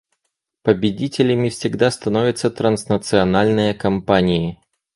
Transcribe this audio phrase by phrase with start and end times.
[0.63, 4.59] Победителями всегда становятся транснациональные компании.